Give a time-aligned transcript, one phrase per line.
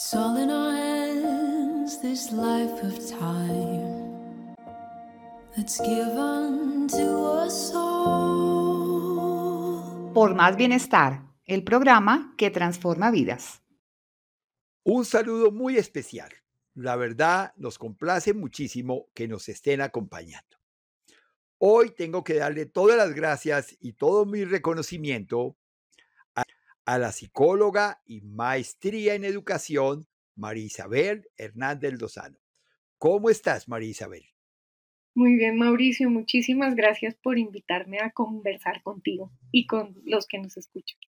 [0.00, 4.54] It's all in our hands, this life of time
[5.56, 8.92] that's given to us all.
[10.14, 13.60] Por Más Bienestar, el programa que transforma vidas.
[14.84, 16.30] Un saludo muy especial.
[16.76, 20.58] La verdad, nos complace muchísimo que nos estén acompañando.
[21.58, 25.56] Hoy tengo que darle todas las gracias y todo mi reconocimiento
[26.88, 32.38] a la psicóloga y maestría en educación María Isabel Hernández Lozano.
[32.96, 34.24] ¿Cómo estás, María Isabel?
[35.14, 36.08] Muy bien, Mauricio.
[36.08, 40.98] Muchísimas gracias por invitarme a conversar contigo y con los que nos escuchan.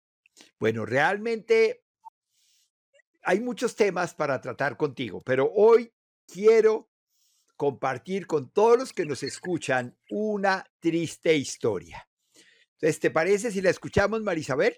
[0.58, 1.82] Bueno, realmente
[3.22, 5.94] hay muchos temas para tratar contigo, pero hoy
[6.26, 6.90] quiero
[7.56, 12.06] compartir con todos los que nos escuchan una triste historia.
[12.74, 14.76] Entonces, ¿te parece si la escuchamos, María Isabel?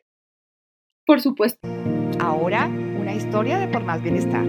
[1.04, 1.58] Por supuesto.
[2.20, 4.46] Ahora, una historia de Por Más Bienestar.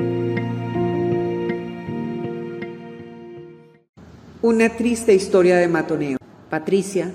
[4.43, 6.19] Una triste historia de matoneo.
[6.51, 7.11] Patricia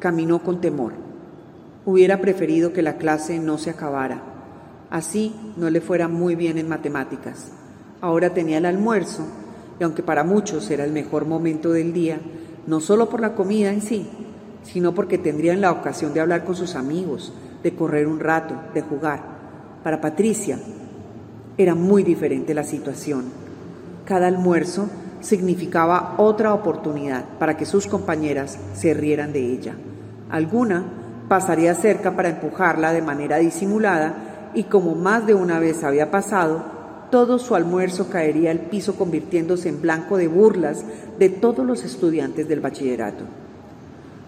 [0.00, 0.94] caminó con temor.
[1.84, 4.20] Hubiera preferido que la clase no se acabara.
[4.90, 7.52] Así no le fuera muy bien en matemáticas.
[8.00, 9.24] Ahora tenía el almuerzo,
[9.78, 12.18] y aunque para muchos era el mejor momento del día,
[12.66, 14.08] no solo por la comida en sí,
[14.62, 17.32] sino porque tendrían la ocasión de hablar con sus amigos,
[17.62, 19.20] de correr un rato, de jugar.
[19.82, 20.58] Para Patricia
[21.58, 23.24] era muy diferente la situación.
[24.04, 24.88] Cada almuerzo
[25.20, 29.74] significaba otra oportunidad para que sus compañeras se rieran de ella.
[30.30, 30.84] Alguna
[31.28, 36.64] pasaría cerca para empujarla de manera disimulada y como más de una vez había pasado,
[37.10, 40.84] todo su almuerzo caería al piso convirtiéndose en blanco de burlas
[41.18, 43.24] de todos los estudiantes del bachillerato.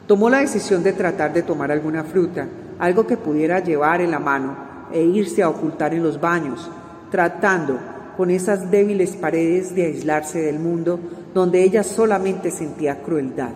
[0.06, 2.46] Tomó la decisión de tratar de tomar alguna fruta,
[2.78, 4.56] algo que pudiera llevar en la mano
[4.92, 6.70] e irse a ocultar en los baños,
[7.10, 7.78] tratando
[8.16, 11.00] con esas débiles paredes de aislarse del mundo
[11.32, 13.52] donde ella solamente sentía crueldad.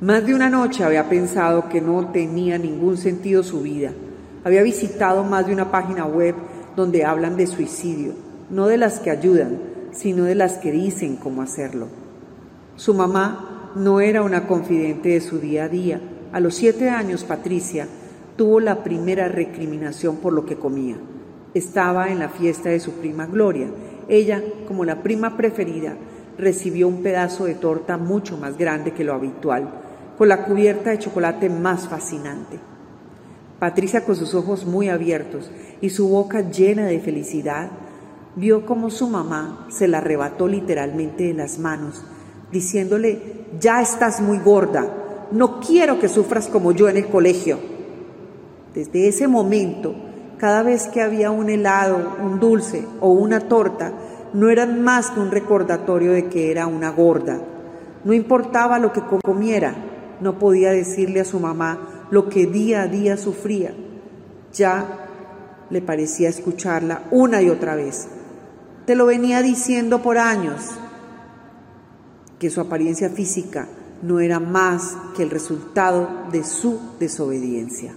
[0.00, 3.90] Más de una noche había pensado que no tenía ningún sentido su vida.
[4.44, 6.34] Había visitado más de una página web
[6.74, 8.14] donde hablan de suicidio,
[8.48, 9.58] no de las que ayudan,
[9.92, 11.88] sino de las que dicen cómo hacerlo.
[12.76, 16.00] Su mamá no era una confidente de su día a día,
[16.32, 17.88] a los siete años, Patricia
[18.36, 20.96] tuvo la primera recriminación por lo que comía.
[21.52, 23.68] Estaba en la fiesta de su prima Gloria.
[24.08, 25.94] Ella, como la prima preferida,
[26.38, 29.70] recibió un pedazo de torta mucho más grande que lo habitual,
[30.16, 32.58] con la cubierta de chocolate más fascinante.
[33.58, 35.50] Patricia, con sus ojos muy abiertos
[35.80, 37.70] y su boca llena de felicidad,
[38.36, 42.04] vio como su mamá se la arrebató literalmente de las manos,
[42.52, 43.20] diciéndole,
[43.60, 44.86] ya estás muy gorda,
[45.32, 47.58] no quiero que sufras como yo en el colegio.
[48.74, 49.94] Desde ese momento,
[50.38, 53.92] cada vez que había un helado, un dulce o una torta,
[54.32, 57.40] no eran más que un recordatorio de que era una gorda.
[58.04, 59.74] No importaba lo que comiera,
[60.20, 63.72] no podía decirle a su mamá lo que día a día sufría.
[64.52, 65.06] Ya
[65.68, 68.08] le parecía escucharla una y otra vez.
[68.86, 70.78] Te lo venía diciendo por años,
[72.40, 73.68] que su apariencia física
[74.02, 77.94] no era más que el resultado de su desobediencia.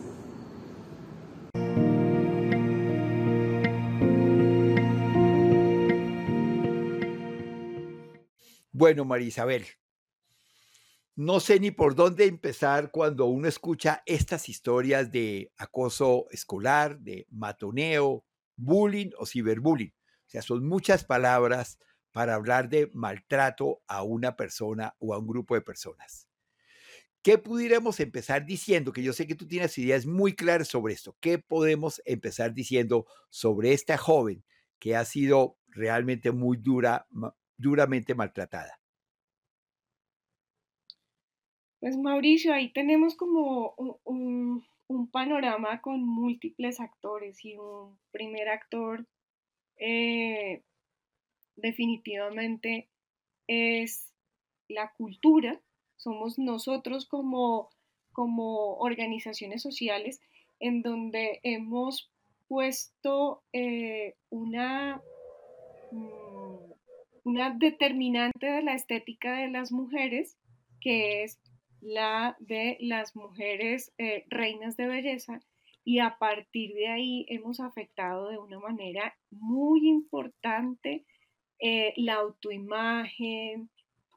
[8.73, 9.65] Bueno, María Isabel,
[11.15, 17.27] no sé ni por dónde empezar cuando uno escucha estas historias de acoso escolar, de
[17.29, 18.25] matoneo,
[18.57, 19.93] bullying o ciberbullying.
[20.25, 21.79] O sea, son muchas palabras
[22.13, 26.29] para hablar de maltrato a una persona o a un grupo de personas.
[27.23, 28.93] ¿Qué pudiéramos empezar diciendo?
[28.93, 31.15] Que yo sé que tú tienes ideas muy claras sobre esto.
[31.19, 34.43] ¿Qué podemos empezar diciendo sobre esta joven
[34.77, 37.07] que ha sido realmente muy dura,
[37.57, 38.79] duramente maltratada?
[41.79, 44.63] Pues Mauricio, ahí tenemos como un,
[45.11, 49.07] panorama con múltiples actores y un primer actor
[49.77, 50.63] eh,
[51.55, 52.89] definitivamente
[53.47, 54.13] es
[54.67, 55.61] la cultura,
[55.97, 57.69] somos nosotros como,
[58.11, 60.21] como organizaciones sociales
[60.59, 62.11] en donde hemos
[62.47, 65.01] puesto eh, una,
[65.91, 66.71] mm,
[67.23, 70.37] una determinante de la estética de las mujeres,
[70.79, 71.39] que es
[71.81, 75.41] la de las mujeres eh, reinas de belleza,
[75.85, 81.05] y a partir de ahí hemos afectado de una manera muy importante
[81.65, 83.69] eh, la autoimagen,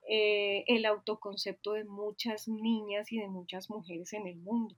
[0.09, 4.75] eh, el autoconcepto de muchas niñas y de muchas mujeres en el mundo.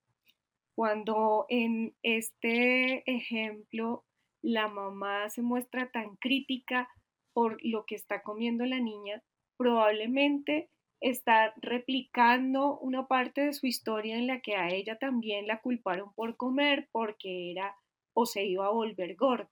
[0.74, 4.04] Cuando en este ejemplo
[4.42, 6.90] la mamá se muestra tan crítica
[7.32, 9.22] por lo que está comiendo la niña,
[9.56, 10.68] probablemente
[11.00, 16.12] está replicando una parte de su historia en la que a ella también la culparon
[16.12, 17.74] por comer porque era
[18.12, 19.50] o se iba a volver gorda.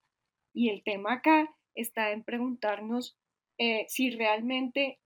[0.52, 3.16] Y el tema acá está en preguntarnos
[3.58, 4.98] eh, si realmente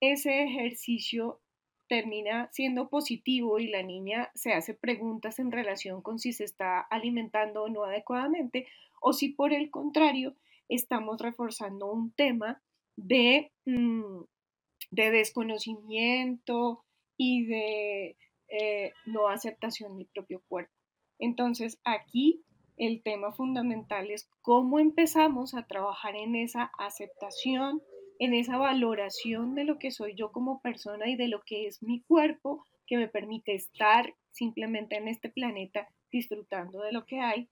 [0.00, 1.40] ese ejercicio
[1.88, 6.80] termina siendo positivo y la niña se hace preguntas en relación con si se está
[6.80, 8.66] alimentando o no adecuadamente,
[9.00, 10.36] o si por el contrario
[10.68, 12.62] estamos reforzando un tema
[12.96, 14.22] de mm,
[14.92, 16.84] de desconocimiento
[17.16, 18.16] y de
[18.48, 20.72] eh, no aceptación del propio cuerpo.
[21.18, 22.44] Entonces, aquí
[22.76, 27.82] el tema fundamental es cómo empezamos a trabajar en esa aceptación,
[28.18, 31.82] en esa valoración de lo que soy yo como persona y de lo que es
[31.82, 37.48] mi cuerpo, que me permite estar simplemente en este planeta disfrutando de lo que hay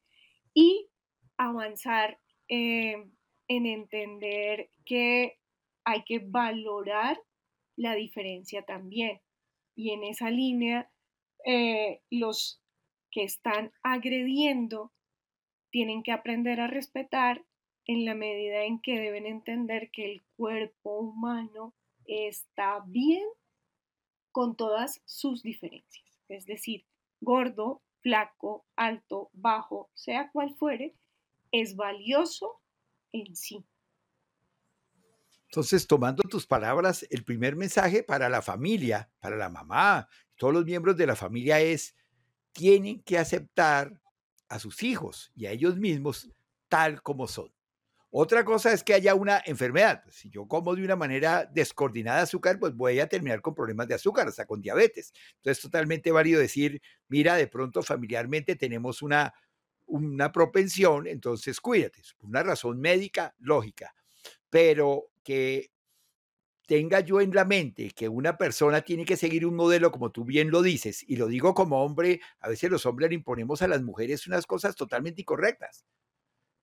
[0.55, 0.89] y
[1.37, 2.19] avanzar
[2.49, 2.97] eh,
[3.49, 5.39] en entender que
[5.85, 7.19] hay que valorar
[7.77, 9.21] la diferencia también.
[9.75, 10.91] Y en esa línea,
[11.47, 12.61] eh, los
[13.11, 14.93] que están agrediendo
[15.71, 17.45] tienen que aprender a respetar
[17.87, 21.75] en la medida en que deben entender que el cuerpo humano
[22.07, 23.27] está bien
[24.33, 26.21] con todas sus diferencias.
[26.29, 26.87] Es decir,
[27.21, 30.95] gordo, flaco, alto, bajo, sea cual fuere,
[31.53, 32.61] es valioso
[33.13, 33.65] en sí.
[35.47, 40.65] Entonces, tomando tus palabras, el primer mensaje para la familia, para la mamá, todos los
[40.65, 41.97] miembros de la familia es,
[42.53, 44.01] tienen que aceptar
[44.51, 46.29] a sus hijos y a ellos mismos
[46.69, 47.51] tal como son.
[48.11, 50.03] Otra cosa es que haya una enfermedad.
[50.11, 53.95] Si yo como de una manera descoordinada azúcar, pues voy a terminar con problemas de
[53.95, 55.13] azúcar, hasta con diabetes.
[55.37, 59.33] Entonces, es totalmente válido decir, mira, de pronto familiarmente tenemos una,
[59.87, 62.03] una propensión, entonces cuídate.
[62.23, 63.95] Una razón médica, lógica.
[64.51, 65.71] Pero que
[66.71, 70.25] tenga yo en la mente que una persona tiene que seguir un modelo, como tú
[70.25, 73.67] bien lo dices, y lo digo como hombre, a veces los hombres le imponemos a
[73.67, 75.85] las mujeres unas cosas totalmente incorrectas.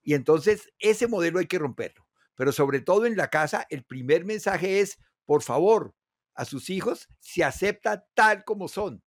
[0.02, 2.08] Y entonces ese modelo hay que romperlo.
[2.36, 5.94] Pero sobre todo en la casa, el primer mensaje es, por favor,
[6.32, 9.02] a sus hijos se acepta tal como son.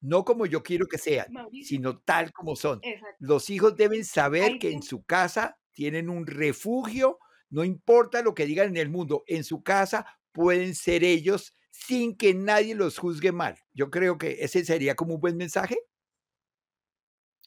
[0.00, 1.28] No como yo quiero que sean,
[1.62, 2.80] sino tal como son.
[3.20, 7.20] Los hijos deben saber que en su casa tienen un refugio
[7.52, 12.16] no importa lo que digan en el mundo, en su casa pueden ser ellos sin
[12.16, 13.56] que nadie los juzgue mal.
[13.72, 15.76] Yo creo que ese sería como un buen mensaje.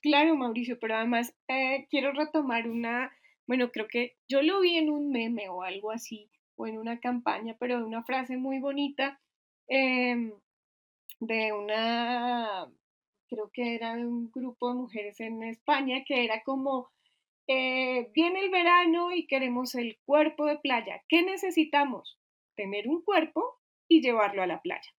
[0.01, 3.11] Claro, Mauricio, pero además eh, quiero retomar una,
[3.47, 6.99] bueno, creo que yo lo vi en un meme o algo así, o en una
[6.99, 9.19] campaña, pero una frase muy bonita
[9.67, 10.31] em,
[11.19, 12.71] de una,
[13.27, 16.91] creo que era un grupo de mujeres en España, que era como,
[17.47, 21.03] eh, viene el verano y queremos el cuerpo de playa.
[21.07, 22.19] ¿Qué necesitamos?
[22.55, 24.91] Tener un cuerpo y llevarlo a la playa.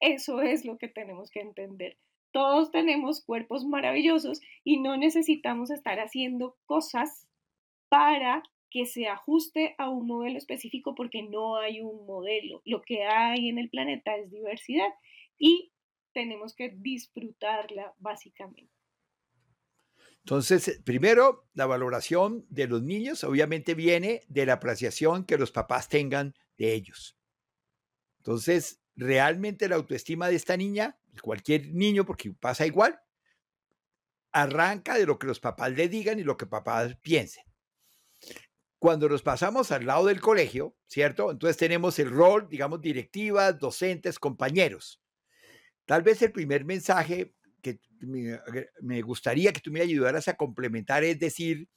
[0.00, 1.96] Eso es lo que tenemos que entender.
[2.32, 7.28] Todos tenemos cuerpos maravillosos y no necesitamos estar haciendo cosas
[7.88, 12.62] para que se ajuste a un modelo específico porque no hay un modelo.
[12.64, 14.88] Lo que hay en el planeta es diversidad
[15.38, 15.72] y
[16.14, 18.72] tenemos que disfrutarla básicamente.
[20.24, 25.88] Entonces, primero, la valoración de los niños obviamente viene de la apreciación que los papás
[25.88, 27.16] tengan de ellos.
[28.18, 33.00] Entonces, realmente la autoestima de esta niña, cualquier niño, porque pasa igual,
[34.30, 37.44] arranca de lo que los papás le digan y lo que papás piensen.
[38.78, 41.32] Cuando nos pasamos al lado del colegio, ¿cierto?
[41.32, 45.02] Entonces tenemos el rol, digamos, directivas, docentes, compañeros.
[45.84, 51.18] Tal vez el primer mensaje que me, gustaría que tú me ayudaras a complementar, es
[51.18, 51.68] decir,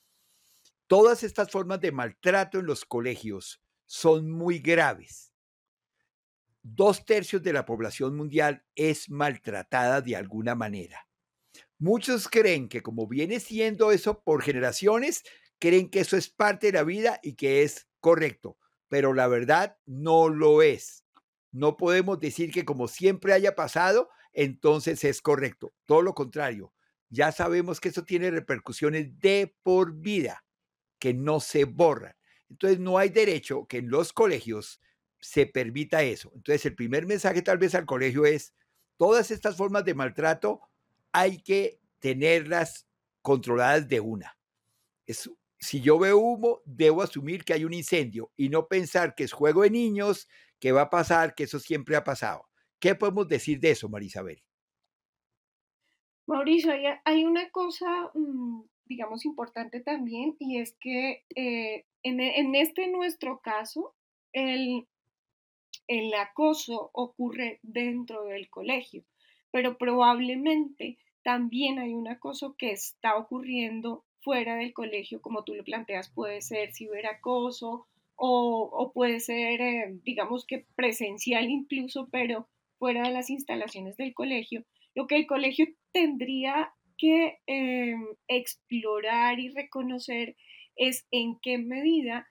[0.87, 5.31] todas estas formas de maltrato en los colegios son muy graves.
[6.63, 11.07] Dos tercios de la población mundial es maltratada de alguna manera.
[11.77, 15.23] Muchos creen que como viene siendo eso por generaciones,
[15.59, 19.77] creen que eso es parte de la vida y que es correcto, pero la verdad
[19.85, 21.05] no lo es.
[21.51, 25.73] No podemos decir que como siempre haya pasado, entonces es correcto.
[25.85, 26.73] Todo lo contrario,
[27.09, 30.43] ya sabemos que eso tiene repercusiones de por vida,
[30.99, 32.15] que no se borran.
[32.49, 34.81] Entonces no hay derecho que en los colegios
[35.19, 36.31] se permita eso.
[36.35, 38.53] Entonces el primer mensaje tal vez al colegio es,
[38.97, 40.61] todas estas formas de maltrato
[41.11, 42.85] hay que tenerlas
[43.21, 44.37] controladas de una.
[45.57, 49.31] si yo veo humo, debo asumir que hay un incendio y no pensar que es
[49.31, 50.27] juego de niños,
[50.59, 52.47] que va a pasar, que eso siempre ha pasado.
[52.79, 54.43] ¿Qué podemos decir de eso, Marisabel?
[56.27, 63.39] Mauricio, hay, una cosa mm, digamos, importante también y es que eh, en, este nuestro
[63.39, 63.95] caso,
[64.31, 64.87] el,
[65.87, 69.03] el acoso ocurre dentro del colegio,
[69.51, 75.63] pero probablemente también hay un acoso que está ocurriendo fuera del colegio, como tú lo
[75.63, 82.47] planteas, puede ser ciberacoso o, o puede ser, eh, digamos que presencial incluso, pero
[82.85, 84.63] fuera de las instalaciones del colegio.
[84.93, 87.95] Lo que el colegio tendría que eh,
[88.27, 90.35] explorar y reconocer
[90.75, 92.27] es en qué medida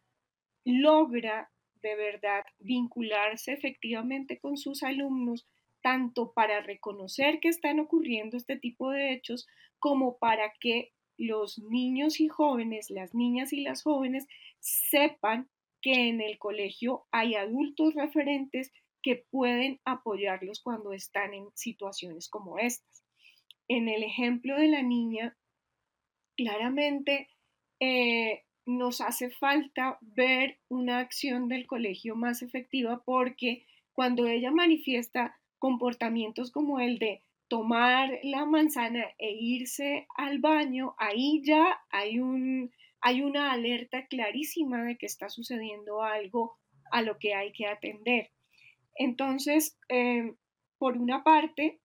[0.64, 1.50] logra
[1.82, 5.44] de verdad vincularse efectivamente con sus alumnos,
[5.82, 9.48] tanto para reconocer que están ocurriendo este tipo de hechos,
[9.80, 14.28] como para que los niños y jóvenes, las niñas y las jóvenes,
[14.60, 15.48] sepan
[15.82, 18.70] que en el colegio hay adultos referentes
[19.04, 23.04] que pueden apoyarlos cuando están en situaciones como estas.
[23.68, 25.36] En el ejemplo de la niña,
[26.38, 27.28] claramente
[27.80, 35.38] eh, nos hace falta ver una acción del colegio más efectiva porque cuando ella manifiesta
[35.58, 42.72] comportamientos como el de tomar la manzana e irse al baño, ahí ya hay, un,
[43.02, 46.56] hay una alerta clarísima de que está sucediendo algo
[46.90, 48.30] a lo que hay que atender.
[48.96, 50.34] Entonces, eh,
[50.78, 51.80] por una parte,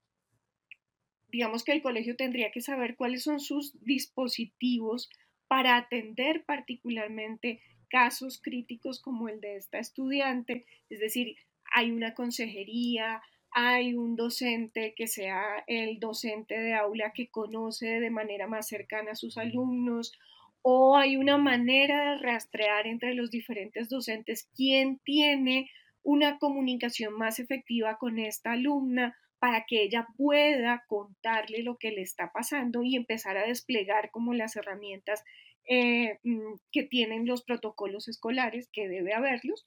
[1.32, 5.10] digamos que el colegio tendría que saber cuáles son sus dispositivos
[5.48, 11.36] para atender particularmente casos críticos como el de esta estudiante, es decir,
[11.74, 18.12] hay una consejería, hay un docente que sea el docente de aula que conoce de
[18.12, 20.14] manera más cercana a sus alumnos,
[20.62, 25.72] o hay una manera de rastrear entre los diferentes docentes quién tiene
[26.04, 32.02] una comunicación más efectiva con esta alumna para que ella pueda contarle lo que le
[32.02, 35.24] está pasando y empezar a desplegar como las herramientas
[35.68, 39.66] eh, mm, que tienen los protocolos escolares, que debe haberlos.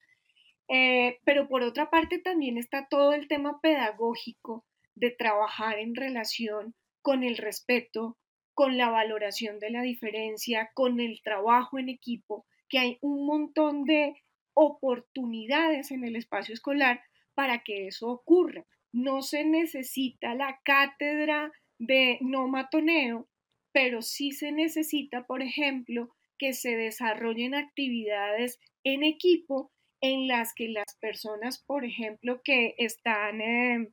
[0.68, 6.74] Eh, pero por otra parte también está todo el tema pedagógico de trabajar en relación
[7.00, 8.16] con el respeto,
[8.54, 13.84] con la valoración de la diferencia, con el trabajo en equipo, que hay un montón
[13.84, 14.14] de
[14.54, 17.02] oportunidades en el espacio escolar
[17.34, 18.64] para que eso ocurra.
[18.92, 23.28] No se necesita la cátedra de no matoneo,
[23.72, 30.68] pero sí se necesita, por ejemplo, que se desarrollen actividades en equipo en las que
[30.68, 33.88] las personas, por ejemplo, que están, eh,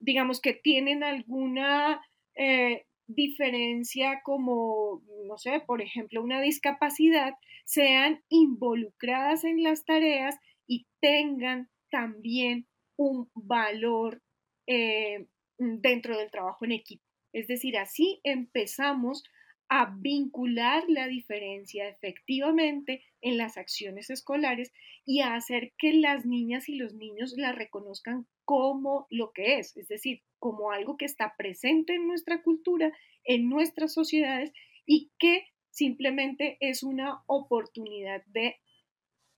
[0.00, 7.34] digamos, que tienen alguna eh, diferencia como, no sé, por ejemplo, una discapacidad,
[7.64, 14.22] sean involucradas en las tareas y tengan también un valor
[14.66, 15.26] eh,
[15.58, 17.04] dentro del trabajo en equipo.
[17.32, 19.24] Es decir, así empezamos
[19.68, 24.72] a vincular la diferencia efectivamente en las acciones escolares
[25.04, 29.76] y a hacer que las niñas y los niños la reconozcan como lo que es,
[29.76, 32.92] es decir, como algo que está presente en nuestra cultura,
[33.24, 34.52] en nuestras sociedades
[34.86, 38.60] y que simplemente es una oportunidad de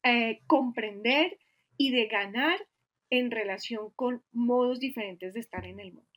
[0.02, 1.38] eh, comprender
[1.76, 2.58] y de ganar
[3.10, 6.10] en relación con modos diferentes de estar en el mundo.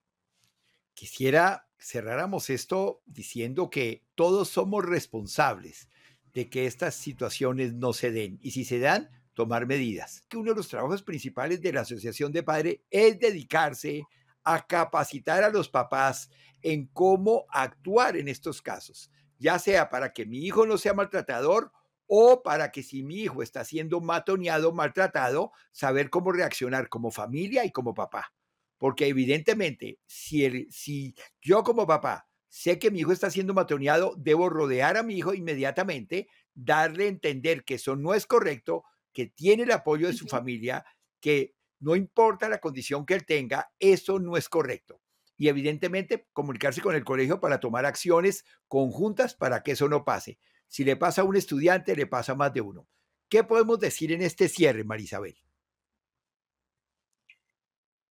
[0.94, 5.90] Quisiera cerráramos esto diciendo que todos somos responsables
[6.34, 10.26] de que estas situaciones no se den y si se dan, tomar medidas.
[10.28, 14.04] Que uno de los trabajos principales de la Asociación de Padres es dedicarse
[14.44, 16.30] a capacitar a los papás
[16.62, 21.72] en cómo actuar en estos casos, ya sea para que mi hijo no sea maltratador
[22.06, 27.64] o para que si mi hijo está siendo matoneado, maltratado, saber cómo reaccionar como familia
[27.64, 28.34] y como papá.
[28.78, 34.16] Porque evidentemente, si, el, si yo como papá sé que mi hijo está siendo matoneado,
[34.18, 39.28] debo rodear a mi hijo inmediatamente, darle a entender que eso no es correcto, que
[39.28, 40.86] tiene el apoyo de su familia,
[41.20, 45.02] que no importa la condición que él tenga, eso no es correcto.
[45.38, 50.38] Y evidentemente comunicarse con el colegio para tomar acciones conjuntas para que eso no pase.
[50.68, 52.88] Si le pasa a un estudiante, le pasa a más de uno.
[53.30, 55.38] ¿Qué podemos decir en este cierre, Marisabel?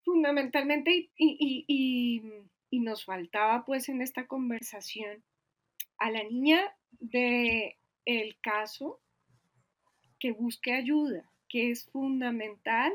[0.06, 2.22] Fundamentalmente, y,
[2.72, 5.24] nos faltaba pues en esta conversación,
[5.98, 9.02] a la niña de el caso
[10.20, 12.94] que busque ayuda, que es fundamental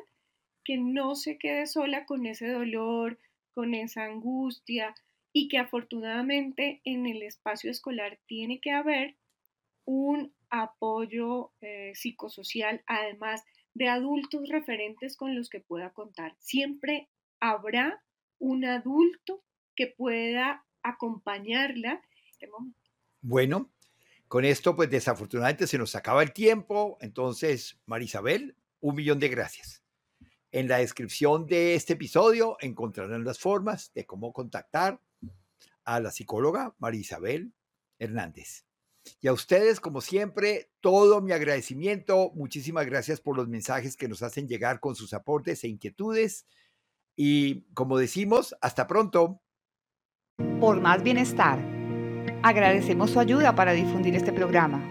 [0.64, 3.18] que no se quede sola con ese dolor,
[3.54, 4.94] con esa angustia
[5.32, 9.16] y que afortunadamente en el espacio escolar tiene que haber
[9.84, 13.42] un apoyo eh, psicosocial, además
[13.74, 16.36] de adultos referentes con los que pueda contar.
[16.38, 17.08] Siempre
[17.40, 18.02] habrá
[18.38, 19.42] un adulto
[19.74, 22.02] que pueda acompañarla.
[23.22, 23.70] Bueno,
[24.32, 26.96] Con esto, pues desafortunadamente se nos acaba el tiempo.
[27.02, 29.82] Entonces, Marisabel, un millón de gracias.
[30.50, 35.02] En la descripción de este episodio encontrarán las formas de cómo contactar
[35.84, 37.52] a la psicóloga Marisabel
[37.98, 38.64] Hernández.
[39.20, 42.32] Y a ustedes, como siempre, todo mi agradecimiento.
[42.34, 46.46] Muchísimas gracias por los mensajes que nos hacen llegar con sus aportes e inquietudes.
[47.16, 49.42] Y como decimos, hasta pronto.
[50.58, 51.81] Por más bienestar.
[52.42, 54.82] Agradecemos su ayuda para difundir este programa.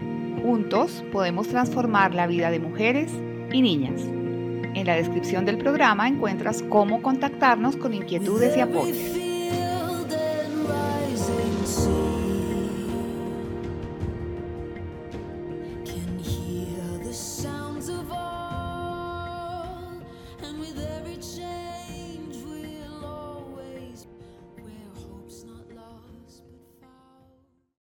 [0.42, 3.12] Juntos podemos transformar la vida de mujeres
[3.52, 4.00] y niñas.
[4.74, 8.96] En la descripción del programa encuentras cómo contactarnos con inquietudes y apoyos.